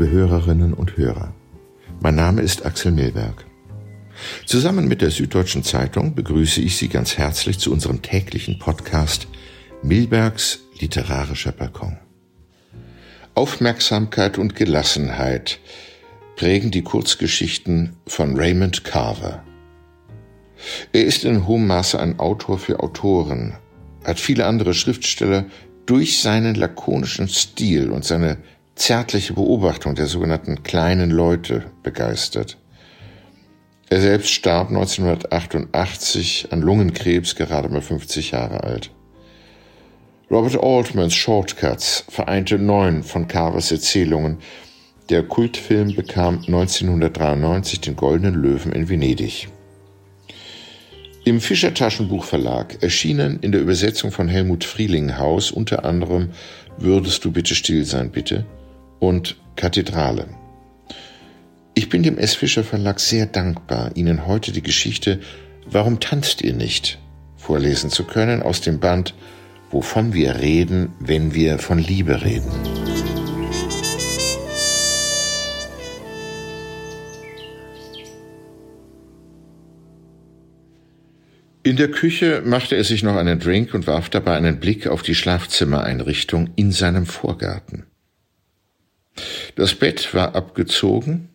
[0.00, 1.34] liebe Hörerinnen und Hörer.
[2.00, 3.44] Mein Name ist Axel Milberg.
[4.46, 9.28] Zusammen mit der Süddeutschen Zeitung begrüße ich Sie ganz herzlich zu unserem täglichen Podcast
[9.82, 11.98] Milbergs literarischer Balkon.
[13.34, 15.60] Aufmerksamkeit und Gelassenheit
[16.34, 19.44] prägen die Kurzgeschichten von Raymond Carver.
[20.94, 23.52] Er ist in hohem Maße ein Autor für Autoren,
[24.04, 25.44] hat viele andere Schriftsteller
[25.84, 28.38] durch seinen lakonischen Stil und seine
[28.80, 32.56] zärtliche Beobachtung der sogenannten kleinen Leute begeistert.
[33.90, 38.90] Er selbst starb 1988 an Lungenkrebs, gerade mal 50 Jahre alt.
[40.30, 44.38] Robert Altmans Shortcuts vereinte neun von Carvers Erzählungen.
[45.10, 49.48] Der Kultfilm bekam 1993 den Goldenen Löwen in Venedig.
[51.24, 56.30] Im Fischer Taschenbuchverlag erschienen in der Übersetzung von Helmut Frielinghaus unter anderem
[56.78, 58.46] Würdest du bitte still sein, bitte?
[59.00, 60.28] Und Kathedrale.
[61.74, 62.34] Ich bin dem S.
[62.34, 65.20] Fischer Verlag sehr dankbar, Ihnen heute die Geschichte
[65.66, 66.98] Warum tanzt ihr nicht
[67.36, 69.14] vorlesen zu können aus dem Band
[69.70, 72.50] Wovon wir reden, wenn wir von Liebe reden.
[81.62, 85.02] In der Küche machte er sich noch einen Drink und warf dabei einen Blick auf
[85.02, 87.86] die Schlafzimmereinrichtung in seinem Vorgarten.
[89.56, 91.30] Das Bett war abgezogen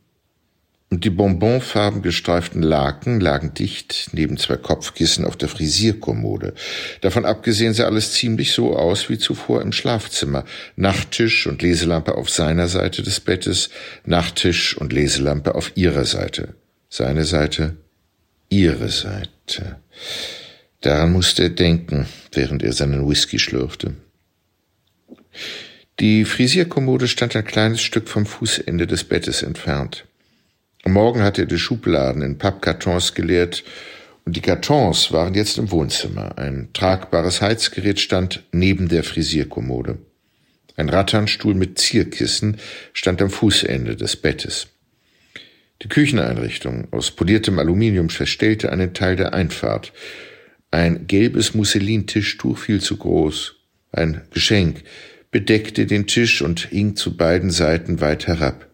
[0.92, 6.54] und die bonbonfarben gestreiften Laken lagen dicht neben zwei Kopfkissen auf der Frisierkommode.
[7.02, 10.46] Davon abgesehen sah alles ziemlich so aus wie zuvor im Schlafzimmer.
[10.76, 13.70] Nachttisch und Leselampe auf seiner Seite des Bettes,
[14.06, 16.56] Nachttisch und Leselampe auf ihrer Seite.
[16.88, 17.76] Seine Seite,
[18.50, 19.78] ihre Seite.
[20.82, 23.96] Daran musste er denken, während er seinen Whisky schlürfte.
[26.02, 30.06] Die Frisierkommode stand ein kleines Stück vom Fußende des Bettes entfernt.
[30.84, 33.64] Am Morgen hatte er die Schubladen in Pappkartons geleert
[34.26, 36.38] und die Kartons waren jetzt im Wohnzimmer.
[36.38, 39.98] Ein tragbares Heizgerät stand neben der Frisierkommode.
[40.76, 42.58] Ein Ratternstuhl mit Zierkissen
[42.92, 44.68] stand am Fußende des Bettes.
[45.82, 49.94] Die Kücheneinrichtung aus poliertem Aluminium verstellte einen Teil der Einfahrt.
[50.72, 53.56] Ein gelbes Musselintischtuch viel zu groß.
[53.94, 54.84] Ein Geschenk,
[55.36, 58.70] bedeckte den Tisch und hing zu beiden Seiten weit herab.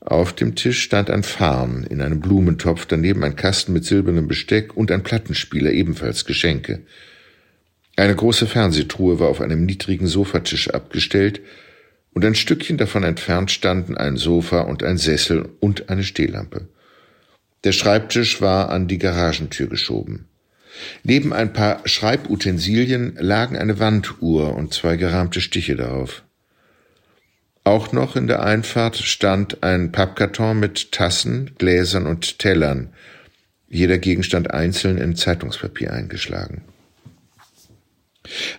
[0.00, 4.76] Auf dem Tisch stand ein Farn in einem Blumentopf, daneben ein Kasten mit silbernem Besteck
[4.76, 6.82] und ein Plattenspieler, ebenfalls Geschenke.
[7.96, 11.40] Eine große Fernsehtruhe war auf einem niedrigen Sofatisch abgestellt,
[12.12, 16.68] und ein Stückchen davon entfernt standen ein Sofa und ein Sessel und eine Stehlampe.
[17.64, 20.29] Der Schreibtisch war an die Garagentür geschoben.
[21.02, 26.22] Neben ein paar Schreibutensilien lagen eine Wanduhr und zwei gerahmte Stiche darauf.
[27.64, 32.92] Auch noch in der Einfahrt stand ein Pappkarton mit Tassen, Gläsern und Tellern,
[33.68, 36.62] jeder Gegenstand einzeln in Zeitungspapier eingeschlagen.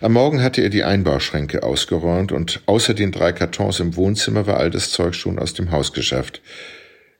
[0.00, 4.58] Am Morgen hatte er die Einbauschränke ausgeräumt und außer den drei Kartons im Wohnzimmer war
[4.58, 6.42] all das Zeug schon aus dem Haus geschafft.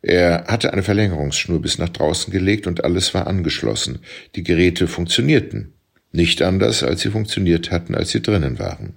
[0.03, 4.01] Er hatte eine Verlängerungsschnur bis nach draußen gelegt und alles war angeschlossen.
[4.35, 5.75] Die Geräte funktionierten.
[6.11, 8.95] Nicht anders, als sie funktioniert hatten, als sie drinnen waren.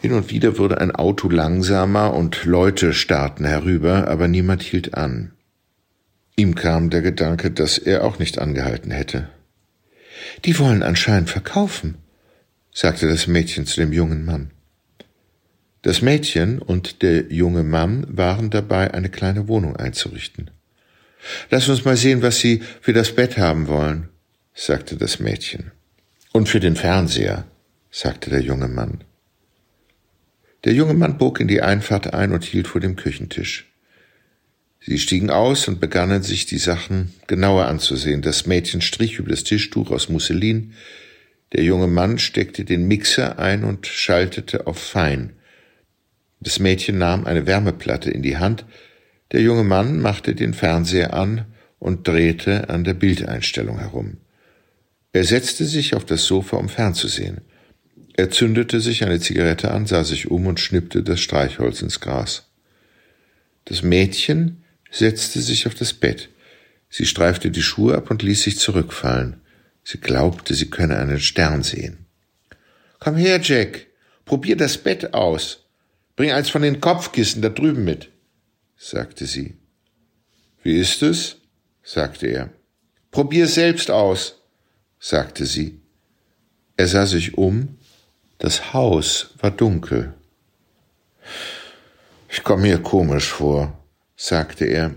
[0.00, 5.32] Hin und wieder wurde ein Auto langsamer und Leute starrten herüber, aber niemand hielt an.
[6.36, 9.28] Ihm kam der Gedanke, dass er auch nicht angehalten hätte.
[10.44, 11.96] Die wollen anscheinend verkaufen,
[12.72, 14.50] sagte das Mädchen zu dem jungen Mann.
[15.82, 20.50] Das Mädchen und der junge Mann waren dabei, eine kleine Wohnung einzurichten.
[21.50, 24.08] Lass uns mal sehen, was Sie für das Bett haben wollen,
[24.54, 25.72] sagte das Mädchen.
[26.32, 27.44] Und für den Fernseher,
[27.90, 29.04] sagte der junge Mann.
[30.64, 33.68] Der junge Mann bog in die Einfahrt ein und hielt vor dem Küchentisch.
[34.80, 38.22] Sie stiegen aus und begannen sich die Sachen genauer anzusehen.
[38.22, 40.74] Das Mädchen strich über das Tischtuch aus Musselin.
[41.52, 45.34] Der junge Mann steckte den Mixer ein und schaltete auf Fein.
[46.42, 48.64] Das Mädchen nahm eine Wärmeplatte in die Hand,
[49.30, 51.46] der junge Mann machte den Fernseher an
[51.78, 54.18] und drehte an der Bildeinstellung herum.
[55.12, 57.42] Er setzte sich auf das Sofa, um fernzusehen.
[58.16, 62.48] Er zündete sich eine Zigarette an, sah sich um und schnippte das Streichholz ins Gras.
[63.64, 66.28] Das Mädchen setzte sich auf das Bett.
[66.90, 69.40] Sie streifte die Schuhe ab und ließ sich zurückfallen.
[69.84, 72.06] Sie glaubte, sie könne einen Stern sehen.
[72.98, 73.86] Komm her, Jack,
[74.24, 75.61] probier das Bett aus,
[76.16, 78.10] Bring eins von den Kopfkissen da drüben mit,
[78.76, 79.56] sagte sie.
[80.62, 81.36] Wie ist es?
[81.82, 82.50] sagte er.
[83.10, 84.42] Probier selbst aus,
[84.98, 85.80] sagte sie.
[86.76, 87.76] Er sah sich um,
[88.38, 90.14] das Haus war dunkel.
[92.28, 93.78] Ich komme mir komisch vor,
[94.16, 94.94] sagte er.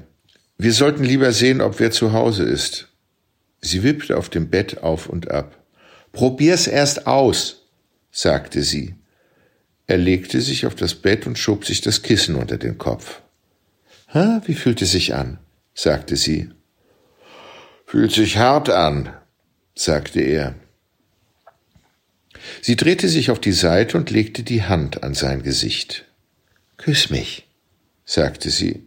[0.58, 2.88] Wir sollten lieber sehen, ob wer zu Hause ist.
[3.62, 5.64] Sie wippte auf dem Bett auf und ab.
[6.12, 7.68] Probier's erst aus,
[8.12, 8.96] sagte sie.
[9.88, 13.22] Er legte sich auf das Bett und schob sich das Kissen unter den Kopf.
[14.14, 15.40] Ha, wie fühlt es sich an?
[15.74, 16.50] sagte sie.
[17.86, 19.14] Fühlt sich hart an,
[19.76, 20.56] sagte er.
[22.62, 26.06] Sie drehte sich auf die Seite und legte die Hand an sein Gesicht.
[26.78, 27.48] Küss mich,
[28.06, 28.84] sagte sie.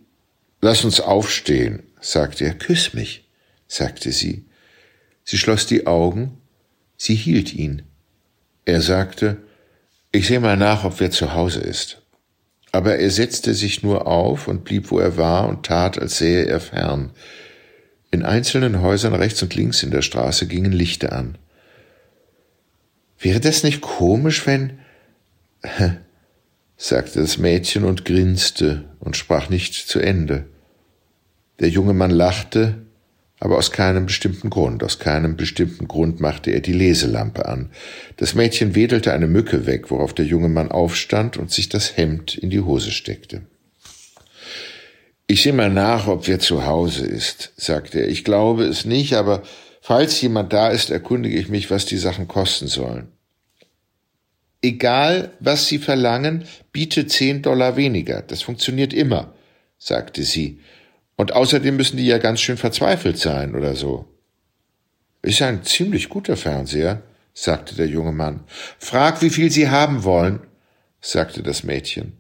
[0.61, 2.55] Lass uns aufstehen, sagte er.
[2.55, 3.29] Küss mich,
[3.67, 4.45] sagte sie.
[5.25, 6.39] Sie schloss die Augen,
[6.97, 7.83] sie hielt ihn.
[8.65, 9.37] Er sagte,
[10.13, 12.03] ich sehe mal nach, ob wer zu Hause ist.
[12.73, 16.45] Aber er setzte sich nur auf und blieb, wo er war und tat, als sähe
[16.45, 17.11] er fern.
[18.11, 21.39] In einzelnen Häusern rechts und links in der Straße gingen Lichter an.
[23.19, 24.79] Wäre das nicht komisch, wenn
[26.77, 30.47] sagte das Mädchen und grinste und sprach nicht zu Ende.
[31.59, 32.87] Der junge Mann lachte,
[33.41, 37.71] aber aus keinem bestimmten Grund, aus keinem bestimmten Grund machte er die Leselampe an.
[38.17, 42.37] Das Mädchen wedelte eine Mücke weg, worauf der junge Mann aufstand und sich das Hemd
[42.37, 43.43] in die Hose steckte.
[45.29, 48.09] Ich sehe mal nach, ob wer zu Hause ist, sagte er.
[48.09, 49.43] Ich glaube es nicht, aber
[49.83, 53.09] falls jemand da ist, erkundige ich mich, was die Sachen kosten sollen.
[54.63, 58.23] Egal, was Sie verlangen, biete zehn Dollar weniger.
[58.23, 59.35] Das funktioniert immer,
[59.79, 60.61] sagte sie.
[61.19, 64.07] Und außerdem müssen die ja ganz schön verzweifelt sein oder so.
[65.21, 67.03] Ist ein ziemlich guter Fernseher,
[67.35, 68.45] sagte der junge Mann.
[68.79, 70.39] Frag, wie viel Sie haben wollen,
[71.01, 72.13] sagte das Mädchen.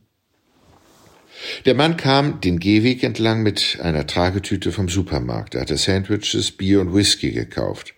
[1.64, 5.54] Der Mann kam den Gehweg entlang mit einer Tragetüte vom Supermarkt.
[5.54, 7.94] Er hatte Sandwiches, Bier und Whisky gekauft.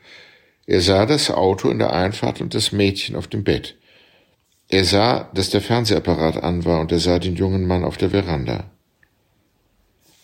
[0.66, 3.78] Er sah das Auto in der Einfahrt und das Mädchen auf dem Bett.
[4.68, 8.10] Er sah, dass der Fernsehapparat an war, und er sah den jungen Mann auf der
[8.10, 8.70] Veranda.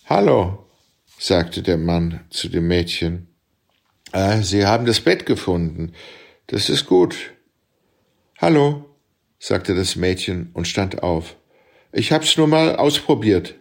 [0.05, 0.66] Hallo,
[1.19, 3.29] sagte der Mann zu dem Mädchen.
[4.13, 5.93] Ah, Sie haben das Bett gefunden.
[6.47, 7.33] Das ist gut.
[8.39, 8.85] Hallo,
[9.39, 11.37] sagte das Mädchen und stand auf.
[11.93, 13.55] Ich hab's nur mal ausprobiert.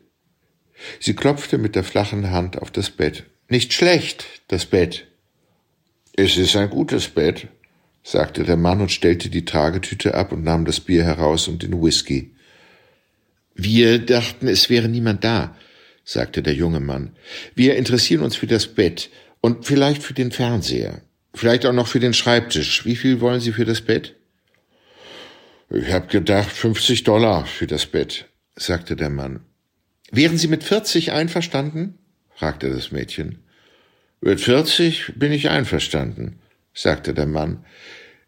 [0.99, 3.23] Sie klopfte mit der flachen Hand auf das Bett.
[3.47, 5.07] Nicht schlecht, das Bett.
[6.15, 7.47] Es ist ein gutes Bett,
[8.03, 11.81] sagte der Mann und stellte die Tragetüte ab und nahm das Bier heraus und den
[11.81, 12.31] Whisky.
[13.53, 15.55] Wir dachten, es wäre niemand da,
[16.05, 17.15] sagte der junge Mann.
[17.55, 19.09] Wir interessieren uns für das Bett
[19.41, 21.01] und vielleicht für den Fernseher.
[21.33, 22.85] Vielleicht auch noch für den Schreibtisch.
[22.85, 24.15] Wie viel wollen Sie für das Bett?
[25.69, 28.25] Ich hab gedacht, 50 Dollar für das Bett,
[28.55, 29.41] sagte der Mann.
[30.11, 31.97] Wären Sie mit 40 einverstanden?
[32.35, 33.39] fragte das Mädchen.
[34.21, 36.39] Mit 40 bin ich einverstanden,
[36.73, 37.65] sagte der Mann.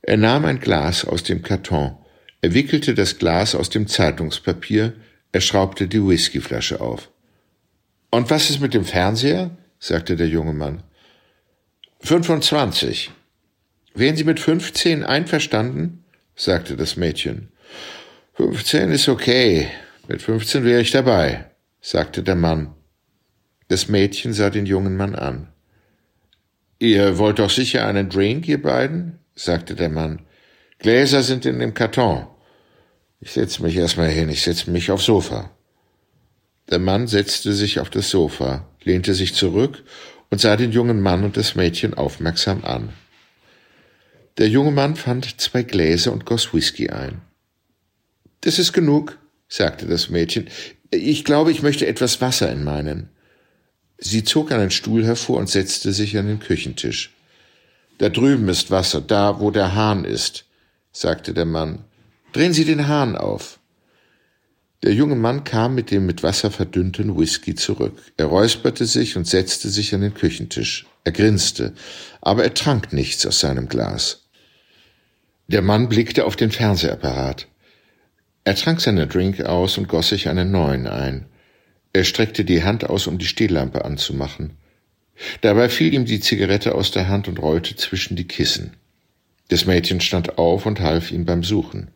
[0.01, 1.97] Er nahm ein Glas aus dem Karton,
[2.41, 4.93] er wickelte das Glas aus dem Zeitungspapier,
[5.31, 7.09] er schraubte die Whiskyflasche auf.
[8.09, 9.51] Und was ist mit dem Fernseher?
[9.79, 10.83] sagte der junge Mann.
[12.01, 13.11] 25.
[13.93, 16.03] Wären Sie mit 15 einverstanden?
[16.35, 17.51] sagte das Mädchen.
[18.35, 19.67] 15 ist okay.
[20.07, 21.45] Mit 15 wäre ich dabei,
[21.81, 22.73] sagte der Mann.
[23.67, 25.49] Das Mädchen sah den jungen Mann an.
[26.79, 29.19] Ihr wollt doch sicher einen Drink, ihr beiden?
[29.35, 30.21] sagte der Mann.
[30.79, 32.27] Gläser sind in dem Karton.
[33.19, 35.56] Ich setze mich erstmal hin, ich setze mich aufs Sofa.
[36.69, 39.83] Der Mann setzte sich auf das Sofa, lehnte sich zurück
[40.29, 42.89] und sah den jungen Mann und das Mädchen aufmerksam an.
[44.37, 47.21] Der junge Mann fand zwei Gläser und goss Whisky ein.
[48.41, 50.49] Das ist genug, sagte das Mädchen.
[50.91, 53.09] Ich glaube, ich möchte etwas Wasser in meinen.
[53.97, 57.13] Sie zog einen Stuhl hervor und setzte sich an den Küchentisch.
[57.97, 60.45] Da drüben ist Wasser, da, wo der Hahn ist,
[60.91, 61.85] sagte der Mann.
[62.31, 63.59] Drehen Sie den Hahn auf.
[64.83, 67.99] Der junge Mann kam mit dem mit Wasser verdünnten Whisky zurück.
[68.15, 70.85] Er räusperte sich und setzte sich an den Küchentisch.
[71.03, 71.73] Er grinste,
[72.21, 74.27] aber er trank nichts aus seinem Glas.
[75.47, 77.47] Der Mann blickte auf den Fernsehapparat.
[78.43, 81.25] Er trank seinen Drink aus und goss sich einen neuen ein.
[81.93, 84.57] Er streckte die Hand aus, um die Stehlampe anzumachen.
[85.41, 88.77] Dabei fiel ihm die Zigarette aus der Hand und rollte zwischen die Kissen.
[89.47, 91.89] Das Mädchen stand auf und half ihm beim Suchen.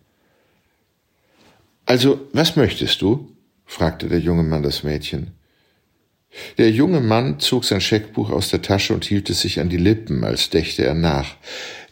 [1.91, 3.35] Also, was möchtest du?
[3.65, 5.31] fragte der junge Mann das Mädchen.
[6.57, 9.75] Der junge Mann zog sein Scheckbuch aus der Tasche und hielt es sich an die
[9.75, 11.35] Lippen, als dächte er nach.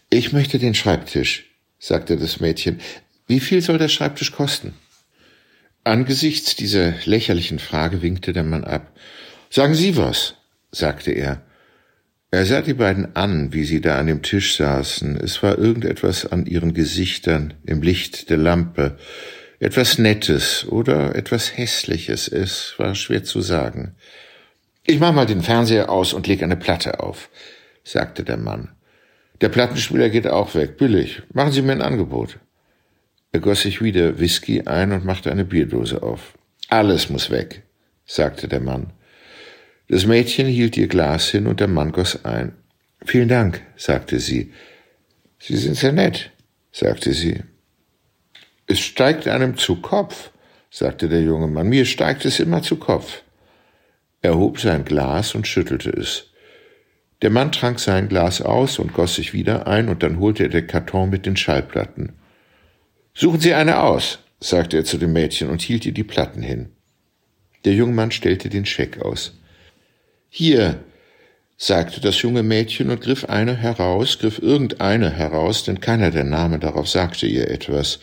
[0.10, 2.80] Ich möchte den Schreibtisch, sagte das Mädchen.
[3.28, 4.74] Wie viel soll der Schreibtisch kosten?
[5.84, 8.98] Angesichts dieser lächerlichen Frage winkte der Mann ab.
[9.50, 10.36] Sagen Sie was,
[10.72, 11.44] sagte er.
[12.32, 15.18] Er sah die beiden an, wie sie da an dem Tisch saßen.
[15.18, 18.98] Es war irgendetwas an ihren Gesichtern im Licht der Lampe.
[19.60, 22.28] Etwas Nettes oder etwas Hässliches.
[22.28, 23.96] Es war schwer zu sagen.
[24.86, 27.30] Ich mach mal den Fernseher aus und leg eine Platte auf,
[27.84, 28.70] sagte der Mann.
[29.42, 31.22] Der Plattenspieler geht auch weg, billig.
[31.34, 32.40] Machen Sie mir ein Angebot.
[33.32, 36.34] Er goss sich wieder Whisky ein und machte eine Bierdose auf.
[36.68, 37.64] Alles muss weg,
[38.06, 38.94] sagte der Mann.
[39.88, 42.54] Das Mädchen hielt ihr Glas hin und der Mann goss ein.
[43.06, 44.52] Vielen Dank, sagte sie.
[45.40, 46.32] Sie sind sehr nett,
[46.72, 47.44] sagte sie.
[48.72, 50.30] Es steigt einem zu Kopf,
[50.70, 51.70] sagte der junge Mann.
[51.70, 53.24] Mir steigt es immer zu Kopf.
[54.22, 56.28] Er hob sein Glas und schüttelte es.
[57.24, 60.50] Der Mann trank sein Glas aus und goss sich wieder ein, und dann holte er
[60.50, 62.14] den Karton mit den Schallplatten.
[63.16, 66.70] Suchen Sie eine aus, sagte er zu dem Mädchen und hielt ihr die Platten hin.
[67.66, 69.34] Der junge Mann stellte den Scheck aus.
[70.30, 70.80] Hier,
[71.58, 76.60] sagte das junge Mädchen und griff eine heraus, griff irgendeine heraus, denn keiner der Namen
[76.60, 78.00] darauf sagte ihr etwas.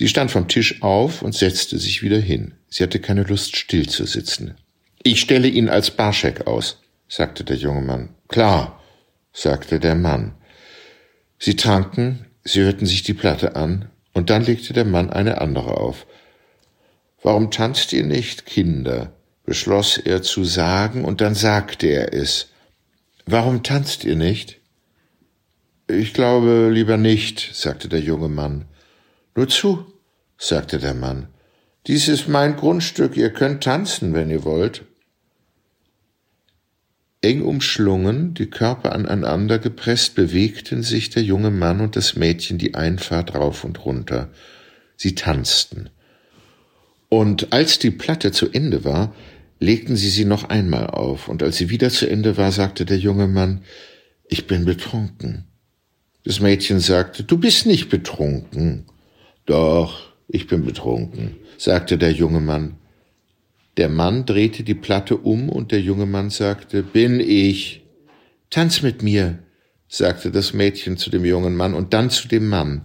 [0.00, 2.54] Sie stand vom Tisch auf und setzte sich wieder hin.
[2.70, 4.54] Sie hatte keine Lust, still zu sitzen.
[5.02, 8.08] Ich stelle ihn als Barschek aus, sagte der junge Mann.
[8.26, 8.82] Klar,
[9.34, 10.32] sagte der Mann.
[11.38, 15.76] Sie tranken, sie hörten sich die Platte an, und dann legte der Mann eine andere
[15.76, 16.06] auf.
[17.22, 19.12] Warum tanzt ihr nicht, Kinder?
[19.44, 22.48] beschloss er zu sagen, und dann sagte er es.
[23.26, 24.60] Warum tanzt ihr nicht?
[25.88, 28.64] Ich glaube lieber nicht, sagte der junge Mann.
[29.34, 29.86] Nur zu,
[30.38, 31.28] sagte der Mann.
[31.86, 34.84] Dies ist mein Grundstück, ihr könnt tanzen, wenn ihr wollt.
[37.22, 42.74] Eng umschlungen, die Körper aneinander gepresst, bewegten sich der junge Mann und das Mädchen die
[42.74, 44.30] Einfahrt rauf und runter.
[44.96, 45.90] Sie tanzten.
[47.10, 49.14] Und als die Platte zu Ende war,
[49.58, 52.98] legten sie sie noch einmal auf, und als sie wieder zu Ende war, sagte der
[52.98, 53.62] junge Mann,
[54.28, 55.44] ich bin betrunken.
[56.24, 58.86] Das Mädchen sagte, du bist nicht betrunken.
[59.46, 62.76] Doch, ich bin betrunken, sagte der junge Mann.
[63.76, 67.82] Der Mann drehte die Platte um und der junge Mann sagte, bin ich.
[68.50, 69.38] Tanz mit mir,
[69.88, 72.82] sagte das Mädchen zu dem jungen Mann und dann zu dem Mann.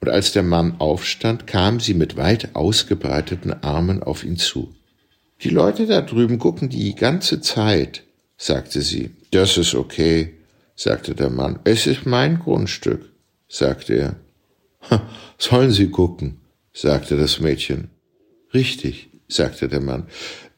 [0.00, 4.74] Und als der Mann aufstand, kam sie mit weit ausgebreiteten Armen auf ihn zu.
[5.42, 8.04] Die Leute da drüben gucken die ganze Zeit,
[8.36, 9.10] sagte sie.
[9.30, 10.34] Das ist okay,
[10.74, 11.58] sagte der Mann.
[11.64, 13.10] Es ist mein Grundstück,
[13.48, 14.16] sagte er.
[15.38, 16.40] Sollen Sie gucken,
[16.72, 17.90] sagte das Mädchen.
[18.54, 20.06] Richtig, sagte der Mann.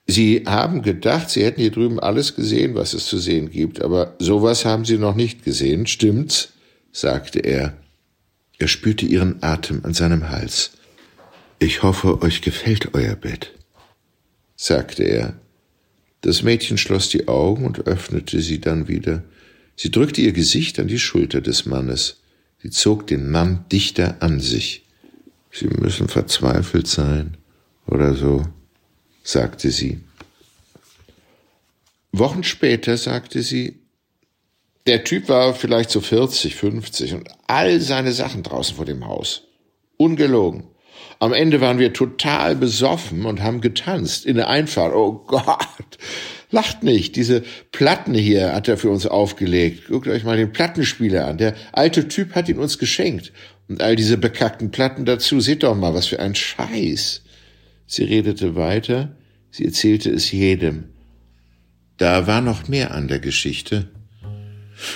[0.07, 4.17] Sie haben gedacht, Sie hätten hier drüben alles gesehen, was es zu sehen gibt, aber
[4.19, 6.53] sowas haben Sie noch nicht gesehen, stimmt's?
[6.93, 7.77] sagte er.
[8.59, 10.73] Er spürte ihren Atem an seinem Hals.
[11.61, 13.53] Ich hoffe, euch gefällt euer Bett,
[14.57, 15.35] sagte er.
[16.23, 19.23] Das Mädchen schloss die Augen und öffnete sie dann wieder.
[19.77, 22.20] Sie drückte ihr Gesicht an die Schulter des Mannes.
[22.63, 24.85] Sie zog den Mann dichter an sich.
[25.53, 27.37] Sie müssen verzweifelt sein
[27.87, 28.45] oder so,
[29.23, 30.01] sagte sie.
[32.13, 33.81] Wochen später sagte sie,
[34.87, 39.43] der Typ war vielleicht so 40, 50 und all seine Sachen draußen vor dem Haus.
[39.97, 40.65] Ungelogen.
[41.19, 44.95] Am Ende waren wir total besoffen und haben getanzt in der Einfahrt.
[44.95, 45.99] Oh Gott,
[46.51, 47.17] lacht nicht.
[47.17, 47.43] Diese
[47.73, 49.89] Platten hier hat er für uns aufgelegt.
[49.89, 51.39] Guckt euch mal den Plattenspieler an.
[51.39, 53.33] Der alte Typ hat ihn uns geschenkt.
[53.69, 55.41] Und all diese bekackten Platten dazu.
[55.41, 57.23] Seht doch mal, was für ein Scheiß.
[57.87, 59.17] Sie redete weiter.
[59.51, 60.85] Sie erzählte es jedem.
[61.97, 63.89] Da war noch mehr an der Geschichte.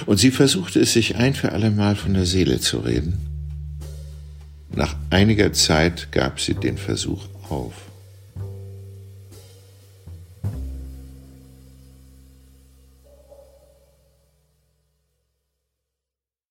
[0.07, 3.19] Und sie versuchte es sich ein für allemal von der Seele zu reden.
[4.75, 7.84] Nach einiger Zeit gab sie den Versuch auf.